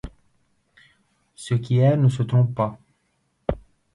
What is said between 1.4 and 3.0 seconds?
qui erre ne se trompe pas